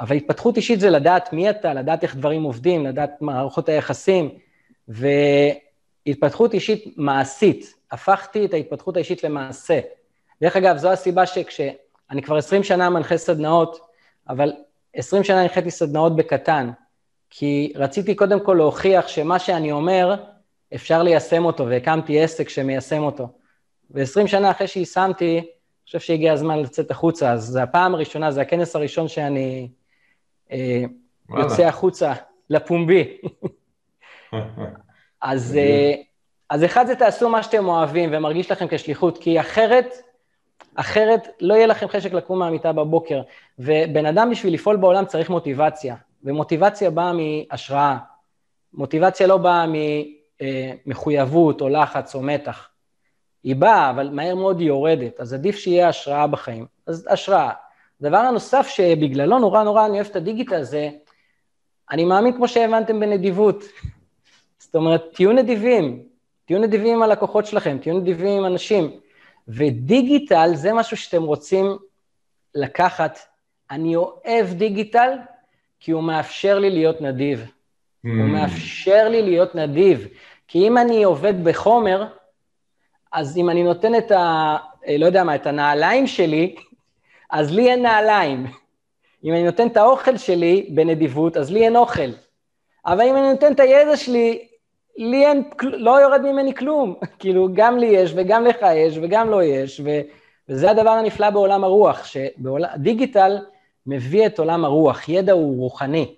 [0.00, 4.30] אבל התפתחות אישית זה לדעת מי אתה, לדעת איך דברים עובדים, לדעת מערכות היחסים,
[4.88, 9.80] והתפתחות אישית מעשית, הפכתי את ההתפתחות האישית למעשה.
[10.42, 13.80] דרך אגב, זו הסיבה שכשאני כבר 20 שנה מנחה סדנאות,
[14.28, 14.52] אבל
[14.94, 16.70] 20 שנה הנחיתי סדנאות בקטן,
[17.30, 20.14] כי רציתי קודם כל להוכיח שמה שאני אומר,
[20.74, 23.28] אפשר ליישם אותו, והקמתי עסק שמיישם אותו.
[23.90, 25.46] ו-20 שנה אחרי שיישמתי, אני
[25.86, 29.68] חושב שהגיע הזמן לצאת החוצה, אז זו הפעם הראשונה, זה הכנס הראשון שאני
[30.52, 30.84] אה,
[31.38, 32.12] יוצא החוצה
[32.50, 33.18] לפומבי.
[35.22, 35.94] אז, אה,
[36.50, 39.94] אז אחד זה תעשו מה שאתם אוהבים ומרגיש לכם כשליחות, כי אחרת,
[40.74, 43.22] אחרת לא יהיה לכם חשק לקום מהמיטה בבוקר.
[43.58, 47.96] ובן אדם בשביל לפעול בעולם צריך מוטיבציה, ומוטיבציה באה מהשראה.
[48.74, 49.66] מוטיבציה לא באה
[50.40, 52.68] ממחויבות או לחץ או מתח.
[53.42, 56.66] היא באה, אבל מהר מאוד היא יורדת, אז עדיף שיהיה השראה בחיים.
[56.86, 57.50] אז השראה.
[58.00, 60.90] דבר הנוסף שבגללו נורא נורא אני אוהב את הדיגיטל זה,
[61.90, 63.64] אני מאמין כמו שהבנתם בנדיבות.
[64.58, 66.02] זאת אומרת, תהיו נדיבים,
[66.44, 69.00] תהיו נדיבים עם הלקוחות שלכם, תהיו נדיבים עם אנשים.
[69.48, 71.78] ודיגיטל זה משהו שאתם רוצים
[72.54, 73.18] לקחת.
[73.70, 75.10] אני אוהב דיגיטל
[75.80, 77.50] כי הוא מאפשר לי להיות נדיב.
[78.04, 78.08] Mm.
[78.08, 80.08] הוא מאפשר לי להיות נדיב.
[80.48, 82.06] כי אם אני עובד בחומר,
[83.12, 84.56] אז אם אני נותן את ה...
[84.98, 86.54] לא יודע מה, את הנעליים שלי,
[87.30, 88.46] אז לי אין נעליים.
[89.24, 92.10] אם אני נותן את האוכל שלי בנדיבות, אז לי אין אוכל.
[92.86, 94.48] אבל אם אני נותן את הידע שלי,
[94.96, 96.94] לי אין, לא יורד ממני כלום.
[97.18, 100.00] כאילו, גם לי יש, וגם לך יש, וגם לא יש, ו,
[100.48, 103.38] וזה הדבר הנפלא בעולם הרוח, שדיגיטל
[103.86, 105.08] מביא את עולם הרוח.
[105.08, 106.14] ידע הוא רוחני,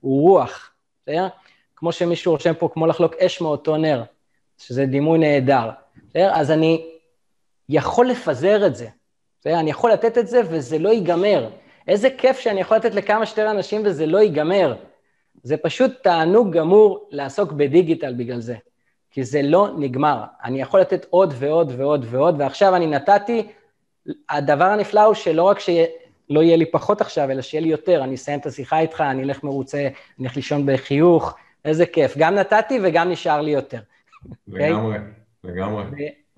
[0.00, 0.71] הוא רוח,
[1.02, 1.28] בסדר?
[1.76, 4.02] כמו שמישהו רושם פה, כמו לחלוק אש מאותו נר,
[4.58, 5.70] שזה דימוי נהדר.
[6.10, 6.30] בסדר?
[6.34, 6.86] אז אני
[7.68, 8.88] יכול לפזר את זה.
[9.40, 9.60] בסדר?
[9.60, 11.50] אני יכול לתת את זה וזה לא ייגמר.
[11.88, 14.74] איזה כיף שאני יכול לתת לכמה שיותר אנשים וזה לא ייגמר.
[15.42, 18.56] זה פשוט תענוג גמור לעסוק בדיגיטל בגלל זה,
[19.10, 20.24] כי זה לא נגמר.
[20.44, 23.48] אני יכול לתת עוד ועוד ועוד ועוד, ועכשיו אני נתתי,
[24.30, 25.58] הדבר הנפלא הוא שלא רק
[26.32, 29.22] שלא יהיה לי פחות עכשיו, אלא שיהיה לי יותר, אני אסיים את השיחה איתך, אני
[29.22, 32.14] אלך מרוצה, אני אלך לישון בחיוך, איזה כיף.
[32.16, 33.80] גם נתתי וגם נשאר לי יותר.
[34.48, 34.96] לגמרי.
[34.96, 35.00] Okay?
[35.44, 35.84] לגמרי.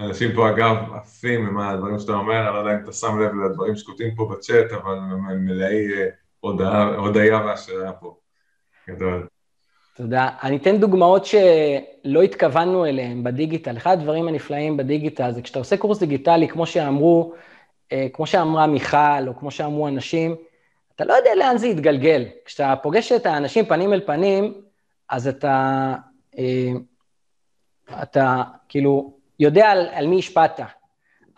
[0.01, 3.33] אנשים פה אגב עפים עם הדברים שאתה אומר, אני לא יודע אם אתה שם לב
[3.35, 8.17] לדברים שכותבים פה בצ'אט, אבל הם מלאי אה, הודיה והשראה פה.
[8.91, 9.27] גדול.
[9.97, 10.29] תודה.
[10.43, 13.77] אני אתן דוגמאות שלא התכוונו אליהן בדיגיטל.
[13.77, 17.35] אחד הדברים הנפלאים בדיגיטל זה כשאתה עושה קורס דיגיטלי, כמו שאמרו,
[18.13, 20.37] כמו שאמרה מיכל, או כמו שאמרו אנשים,
[20.97, 22.25] אתה לא יודע לאן זה יתגלגל.
[22.45, 24.55] כשאתה פוגש את האנשים פנים אל פנים,
[25.09, 25.95] אז אתה...
[26.39, 26.73] אה,
[28.03, 30.61] אתה כאילו יודע על, על מי השפעת,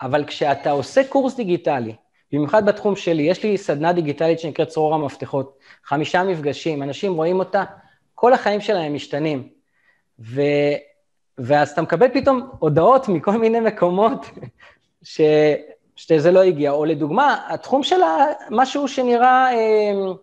[0.01, 1.95] אבל כשאתה עושה קורס דיגיטלי,
[2.31, 7.63] במיוחד בתחום שלי, יש לי סדנה דיגיטלית שנקראת צרור המפתחות, חמישה מפגשים, אנשים רואים אותה,
[8.15, 9.49] כל החיים שלהם משתנים.
[10.19, 10.41] ו,
[11.37, 14.25] ואז אתה מקבל פתאום הודעות מכל מיני מקומות
[15.03, 15.21] ש,
[15.97, 16.71] שזה לא הגיע.
[16.71, 18.01] או לדוגמה, התחום של
[18.49, 20.13] משהו שנראה אה,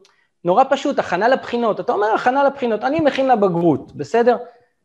[0.45, 1.81] נורא פשוט, הכנה לבחינות.
[1.81, 4.37] אתה אומר, הכנה לבחינות, אני מכין לבגרות, בסדר?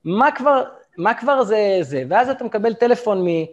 [0.04, 0.63] מה כבר
[0.99, 2.04] מה כבר זה זה?
[2.10, 3.45] ואז אתה מקבל טלפון מ,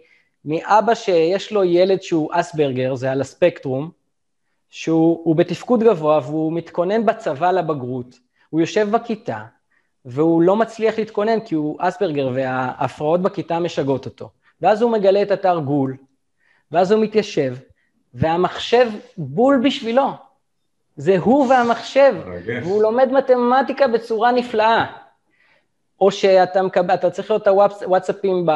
[0.45, 3.91] מאבא שיש לו ילד שהוא אסברגר, זה על הספקטרום,
[4.69, 8.19] שהוא בתפקוד גבוה והוא מתכונן בצבא לבגרות,
[8.49, 9.43] הוא יושב בכיתה,
[10.05, 14.29] והוא לא מצליח להתכונן כי הוא אסברגר וההפרעות בכיתה משגעות אותו.
[14.61, 15.97] ואז הוא מגלה את אתר גול,
[16.71, 17.55] ואז הוא מתיישב,
[18.13, 20.07] והמחשב בול בשבילו.
[20.95, 22.15] זה הוא והמחשב,
[22.63, 24.85] והוא לומד מתמטיקה בצורה נפלאה.
[26.01, 27.47] או שאתה מקבל, אתה צריך לראות את
[27.83, 28.51] הוואטסאפים, ב...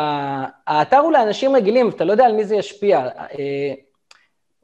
[0.67, 2.99] האתר הוא לאנשים רגילים, אתה לא יודע על מי זה ישפיע.
[2.99, 3.73] אה,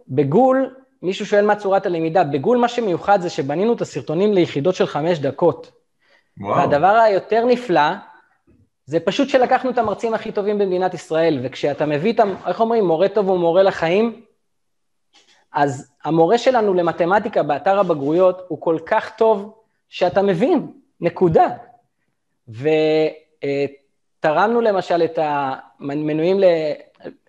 [0.08, 4.86] בגול, מישהו שואל מה צורת הלמידה, בגול מה שמיוחד זה שבנינו את הסרטונים ליחידות של
[4.86, 5.72] חמש דקות.
[6.40, 6.58] וואו.
[6.58, 7.92] והדבר היותר נפלא,
[8.88, 13.10] זה פשוט שלקחנו את המרצים הכי טובים במדינת ישראל, וכשאתה מביא את, איך אומרים, מורה
[13.10, 14.22] טוב הוא מורה לחיים,
[15.54, 19.54] אז המורה שלנו למתמטיקה באתר הבגרויות הוא כל כך טוב
[19.90, 20.68] שאתה מבין,
[21.02, 21.48] נקודה.
[24.20, 26.40] ותרמנו למשל את המנויים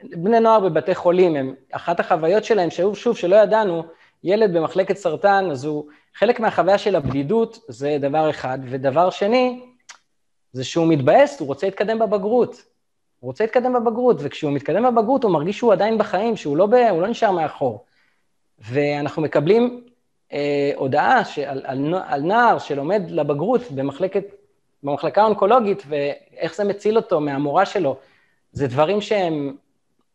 [0.03, 3.83] לבני נוער בבתי חולים, הם, אחת החוויות שלהם, שוב, שוב, שלא ידענו,
[4.25, 9.67] ילד במחלקת סרטן, אז הוא, חלק מהחוויה של הבדידות זה דבר אחד, ודבר שני,
[10.52, 12.62] זה שהוא מתבאס, הוא רוצה להתקדם בבגרות.
[13.20, 16.74] הוא רוצה להתקדם בבגרות, וכשהוא מתקדם בבגרות הוא מרגיש שהוא עדיין בחיים, שהוא לא, ב,
[16.74, 17.84] לא נשאר מאחור.
[18.58, 19.84] ואנחנו מקבלים
[20.32, 24.24] אה, הודעה שעל, על, על נער שלומד לבגרות במחלקת,
[24.82, 27.96] במחלקה האונקולוגית, ואיך זה מציל אותו מהמורה שלו.
[28.52, 29.56] זה דברים שהם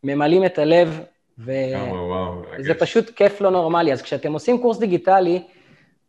[0.04, 1.00] ממלאים את הלב,
[1.38, 3.92] וזה פשוט כיף לא נורמלי.
[3.92, 5.42] אז כשאתם עושים קורס דיגיטלי,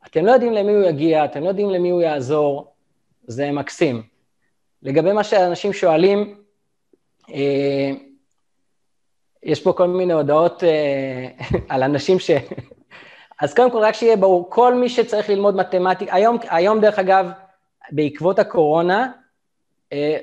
[0.05, 2.73] אתם לא יודעים למי הוא יגיע, אתם לא יודעים למי הוא יעזור,
[3.27, 4.14] זה מקסים.
[4.85, 6.35] לגבי מה שאנשים שואלים,
[7.29, 7.91] אה,
[9.43, 11.27] יש פה כל מיני הודעות אה,
[11.69, 12.31] על אנשים ש...
[13.41, 17.29] אז קודם כל, רק שיהיה ברור, כל מי שצריך ללמוד מתמטיקה, היום, היום דרך אגב,
[17.91, 19.11] בעקבות הקורונה,
[19.93, 20.17] אה,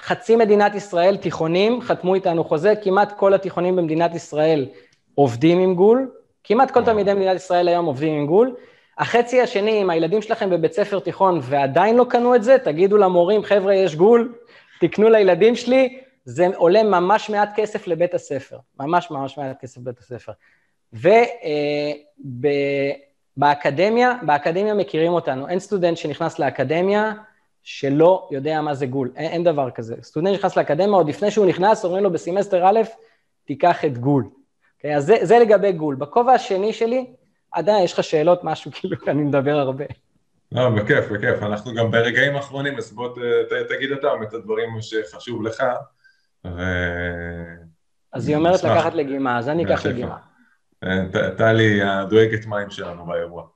[0.00, 4.66] חצי מדינת ישראל, תיכונים, חתמו איתנו חוזה, כמעט כל התיכונים במדינת ישראל
[5.14, 6.10] עובדים עם גול,
[6.44, 8.54] כמעט כל תלמידי מדינת ישראל היום עובדים עם גול.
[8.98, 13.42] החצי השני, אם הילדים שלכם בבית ספר תיכון ועדיין לא קנו את זה, תגידו למורים,
[13.42, 14.34] חבר'ה, יש גול,
[14.80, 19.98] תקנו לילדים שלי, זה עולה ממש מעט כסף לבית הספר, ממש ממש מעט כסף לבית
[19.98, 20.32] הספר.
[23.36, 27.12] ובאקדמיה, אה, באקדמיה מכירים אותנו, אין סטודנט שנכנס לאקדמיה
[27.62, 29.94] שלא יודע מה זה גול, אין, אין דבר כזה.
[30.02, 32.80] סטודנט נכנס לאקדמיה, עוד לפני שהוא נכנס, אומרים לו בסמסטר א',
[33.44, 34.24] תיקח את גול.
[34.24, 34.28] Okay,
[34.76, 34.96] אוקיי?
[34.96, 35.94] אז זה, זה לגבי גול.
[35.94, 37.06] בכובע השני שלי,
[37.52, 39.84] עדיין יש לך שאלות, משהו, כאילו, אני מדבר הרבה.
[40.52, 41.42] לא, בכיף, בכיף.
[41.42, 43.08] אנחנו גם ברגעים האחרונים, אז בוא
[43.68, 45.62] תגיד אתה את הדברים שחשוב לך.
[46.46, 46.62] ו...
[48.12, 50.16] אז היא אומרת לקחת לגימה, אז אני אקח לגימה.
[51.38, 53.46] טלי הדואגת מים שלנו באירוע.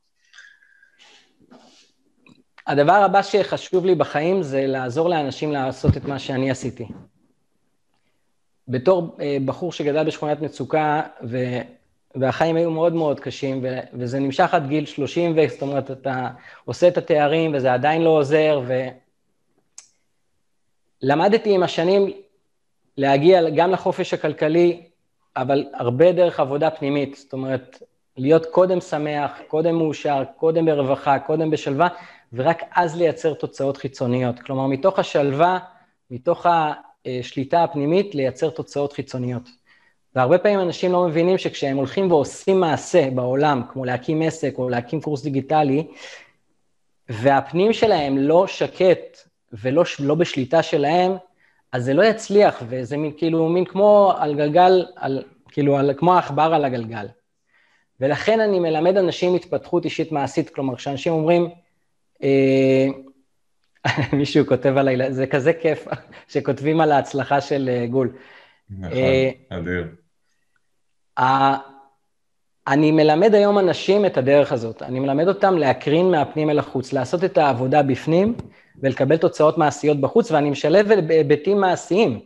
[2.66, 6.88] הדבר הבא שחשוב לי בחיים זה לעזור לאנשים לעשות את מה שאני עשיתי.
[8.68, 11.38] בתור אה, בחור שגדל בשכונת מצוקה, ו...
[12.20, 13.78] והחיים היו מאוד מאוד קשים, ו...
[13.92, 16.28] וזה נמשך עד גיל 30, זאת אומרת, אתה
[16.64, 18.60] עושה את התארים וזה עדיין לא עוזר,
[21.02, 22.10] ולמדתי עם השנים
[22.96, 24.82] להגיע גם לחופש הכלכלי,
[25.36, 27.82] אבל הרבה דרך עבודה פנימית, זאת אומרת,
[28.16, 31.88] להיות קודם שמח, קודם מאושר, קודם ברווחה, קודם בשלווה,
[32.32, 34.40] ורק אז לייצר תוצאות חיצוניות.
[34.40, 35.58] כלומר, מתוך השלווה,
[36.10, 36.46] מתוך
[37.06, 39.48] השליטה הפנימית, לייצר תוצאות חיצוניות.
[40.16, 45.00] והרבה פעמים אנשים לא מבינים שכשהם הולכים ועושים מעשה בעולם, כמו להקים עסק או להקים
[45.00, 45.86] קורס דיגיטלי,
[47.08, 49.18] והפנים שלהם לא שקט
[49.52, 51.12] ולא לא בשליטה שלהם,
[51.72, 56.14] אז זה לא יצליח, וזה מין, כאילו מין כמו על גלגל, על, כאילו על, כמו
[56.14, 57.06] העכבר על הגלגל.
[58.00, 61.48] ולכן אני מלמד אנשים התפתחות אישית מעשית, כלומר, כשאנשים אומרים,
[62.22, 62.86] אה,
[64.18, 65.86] מישהו כותב עליי, זה כזה כיף
[66.32, 68.12] שכותבים על ההצלחה של אה, גול.
[68.70, 68.98] נכון,
[69.48, 69.86] אדיר.
[72.66, 77.24] אני מלמד היום אנשים את הדרך הזאת, אני מלמד אותם להקרין מהפנים אל החוץ, לעשות
[77.24, 78.34] את העבודה בפנים
[78.82, 82.20] ולקבל תוצאות מעשיות בחוץ, ואני משלב היבטים מעשיים,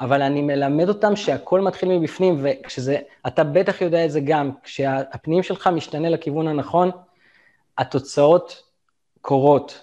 [0.00, 5.42] אבל אני מלמד אותם שהכל מתחיל מבפנים, וכשזה, אתה בטח יודע את זה גם, כשהפנים
[5.42, 6.90] שלך משתנה לכיוון הנכון,
[7.78, 8.62] התוצאות
[9.20, 9.82] קורות.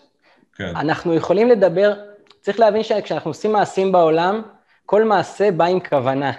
[0.55, 0.75] כן.
[0.75, 1.93] אנחנו יכולים לדבר,
[2.41, 4.41] צריך להבין שכשאנחנו עושים מעשים בעולם,
[4.85, 6.31] כל מעשה בא עם כוונה,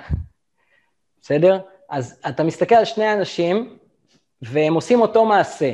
[1.23, 1.59] בסדר?
[1.91, 3.77] אז אתה מסתכל על שני אנשים,
[4.43, 5.73] והם עושים אותו מעשה,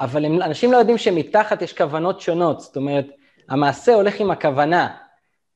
[0.00, 3.06] אבל הם, אנשים לא יודעים שמתחת יש כוונות שונות, זאת אומרת,
[3.48, 4.96] המעשה הולך עם הכוונה,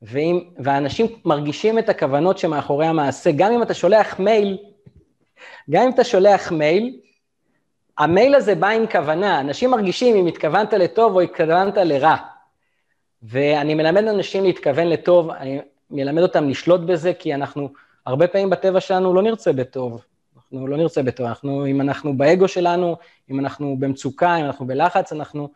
[0.02, 4.58] ואם, ואנשים מרגישים את הכוונות שמאחורי המעשה, גם אם אתה שולח מייל,
[5.70, 7.00] גם אם אתה שולח מייל,
[7.98, 12.16] המייל הזה בא עם כוונה, אנשים מרגישים אם התכוונת לטוב או התכוונת לרע.
[13.22, 17.68] ואני מלמד אנשים להתכוון לטוב, אני מלמד אותם לשלוט בזה, כי אנחנו
[18.06, 20.04] הרבה פעמים בטבע שלנו לא נרצה בטוב.
[20.36, 22.96] אנחנו לא נרצה בטוב, אנחנו, אם אנחנו באגו שלנו,
[23.30, 25.48] אם אנחנו במצוקה, אם אנחנו בלחץ, אנחנו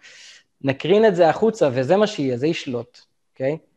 [0.62, 2.98] נקרין את זה החוצה, וזה מה שיהיה, זה ישלוט,
[3.33, 3.59] אוקיי?
[3.61, 3.74] Okay?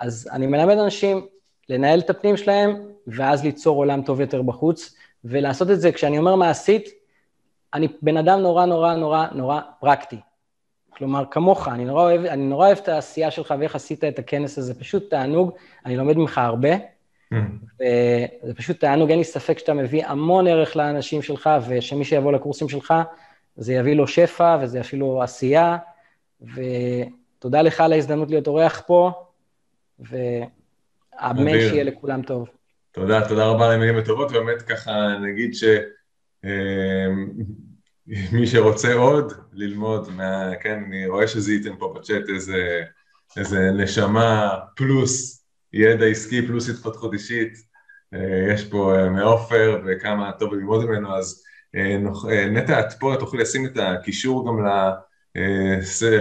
[0.00, 1.26] אז אני מלמד אנשים
[1.68, 4.94] לנהל את הפנים שלהם, ואז ליצור עולם טוב יותר בחוץ,
[5.24, 6.88] ולעשות את זה, כשאני אומר מעשית,
[7.74, 10.18] אני בן אדם נורא נורא נורא נורא פרקטי.
[10.90, 14.58] כלומר, כמוך, אני נורא אוהב, אני נורא אוהב את העשייה שלך ואיך עשית את הכנס
[14.58, 15.52] הזה, פשוט תענוג,
[15.86, 16.68] אני לומד ממך הרבה.
[17.32, 22.68] וזה פשוט תענוג, אין לי ספק שאתה מביא המון ערך לאנשים שלך, ושמי שיבוא לקורסים
[22.68, 22.94] שלך,
[23.56, 25.76] זה יביא לו שפע וזה יביא לו עשייה,
[26.40, 29.10] ותודה לך על ההזדמנות להיות אורח פה,
[29.98, 32.48] ואמן שיהיה לכולם טוב.
[32.92, 34.92] תודה, תודה רבה על המילים הטובות, ובאמת ככה
[35.22, 35.64] נגיד ש...
[36.44, 37.28] אמ,
[38.32, 42.82] מי שרוצה עוד ללמוד, מה, כן, אני רואה שזיהיתם פה בצ'אט איזה,
[43.36, 45.41] איזה נשמה פלוס
[45.72, 47.52] ידע עסקי פלוס התפתחות אישית,
[48.14, 53.40] אה, יש פה אה, מעופר וכמה טוב ללמוד ממנו, אז אה, נטע, את פה תוכלי
[53.42, 54.66] לשים את הקישור גם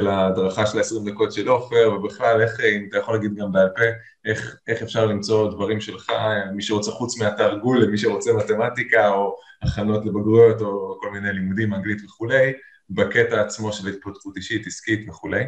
[0.01, 3.83] להדרכה של ה-20 דקות של עופר, ובכלל, איך, אם אתה יכול להגיד גם בעל פה,
[4.25, 6.11] איך, איך אפשר למצוא דברים שלך,
[6.53, 11.73] מי שרוצה חוץ מאתר גול, למי שרוצה מתמטיקה או הכנות לבגרויות או כל מיני לימודים,
[11.73, 12.53] אנגלית וכולי,
[12.89, 15.43] בקטע עצמו של התפתחות אישית, עסקית וכולי.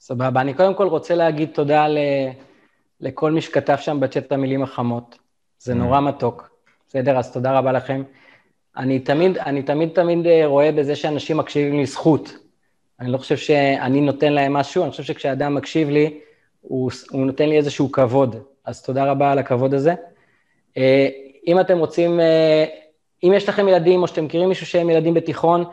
[0.00, 1.98] סבבה, אני קודם כל רוצה להגיד תודה ל...
[3.00, 5.18] לכל מי שכתב שם בצ'אט את המילים החמות.
[5.58, 5.74] זה mm.
[5.74, 6.50] נורא מתוק.
[6.88, 7.18] בסדר?
[7.18, 8.02] אז תודה רבה לכם.
[8.76, 12.36] אני תמיד, אני תמיד תמיד אה, רואה בזה שאנשים מקשיבים לי זכות.
[13.00, 16.18] אני לא חושב שאני נותן להם משהו, אני חושב שכשאדם מקשיב לי,
[16.60, 18.36] הוא, הוא נותן לי איזשהו כבוד.
[18.64, 19.94] אז תודה רבה על הכבוד הזה.
[20.76, 21.08] אה,
[21.46, 22.64] אם אתם רוצים אה,
[23.24, 25.64] אם יש לכם ילדים, או שאתם מכירים מישהו שהם ילדים בתיכון,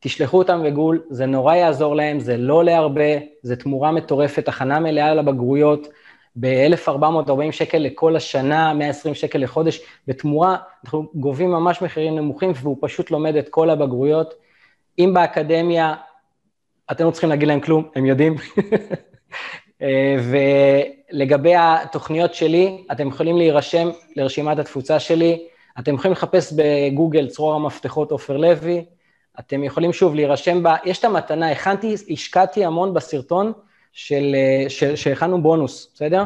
[0.00, 3.02] תשלחו אותם בגול, זה נורא יעזור להם, זה לא עולה הרבה,
[3.42, 5.88] זה תמורה מטורפת, הכנה מלאה לבגרויות,
[6.36, 13.10] ב-1,440 שקל לכל השנה, 120 שקל לחודש, בתמורה אנחנו גובים ממש מחירים נמוכים, והוא פשוט
[13.10, 14.34] לומד את כל הבגרויות.
[14.98, 15.94] אם באקדמיה,
[16.90, 18.34] אתם לא צריכים להגיד להם כלום, הם יודעים.
[19.82, 20.16] אה,
[21.12, 25.46] ולגבי התוכניות שלי, אתם יכולים להירשם לרשימת התפוצה שלי,
[25.78, 28.84] אתם יכולים לחפש בגוגל צרור המפתחות עופר לוי,
[29.38, 33.52] אתם יכולים שוב להירשם בה, יש את המתנה, הכנתי, השקעתי המון בסרטון
[33.96, 34.34] של,
[34.68, 36.24] של, שהכנו בונוס, בסדר?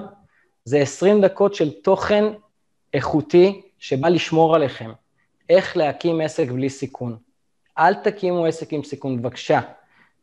[0.65, 2.25] זה 20 דקות של תוכן
[2.95, 4.91] איכותי שבא לשמור עליכם.
[5.49, 7.17] איך להקים עסק בלי סיכון.
[7.79, 9.61] אל תקימו עסק עם סיכון, בבקשה.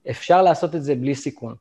[0.09, 1.55] אפשר לעשות את זה בלי סיכון.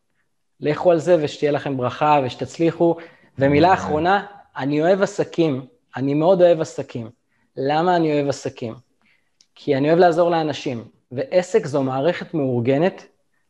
[0.61, 2.97] לכו על זה ושתהיה לכם ברכה ושתצליחו.
[3.39, 7.11] ומילה אחרונה, אני אוהב עסקים, אני מאוד אוהב עסקים.
[7.57, 8.75] למה אני אוהב עסקים?
[9.55, 13.07] כי אני אוהב לעזור לאנשים, ועסק זו מערכת מאורגנת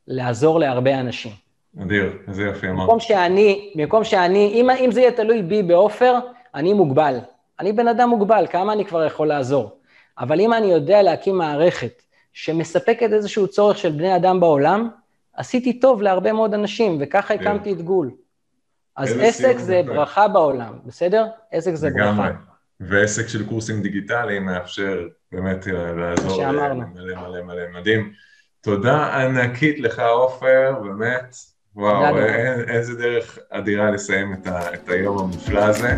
[0.07, 1.46] לעזור להרבה אנשים.
[1.83, 2.81] אדיר, איזה יופי אמרת.
[2.81, 6.15] במקום שאני, במקום שאני, אם, אם זה יהיה תלוי בי בעופר,
[6.55, 7.19] אני מוגבל.
[7.61, 9.81] אני בן אדם מוגבל, כמה אני כבר יכול לעזור?
[10.19, 14.89] אבל אם אני יודע להקים מערכת שמספקת איזשהו צורך של בני אדם בעולם,
[15.35, 18.11] עשיתי טוב להרבה מאוד אנשים, וככה הקמתי את גול.
[18.97, 21.27] אז עסק זה ברכה בעולם, בסדר?
[21.53, 22.31] עסק זה ברכה.
[22.81, 28.13] ועסק של קורסים דיגיטליים מאפשר באמת לעזור מלא מלא מלא מדהים.
[28.61, 31.37] תודה ענקית לך עופר, באמת,
[31.77, 32.19] וואו,
[32.69, 35.97] איזה דרך אדירה לסיים את, ה, את היום המופלא הזה.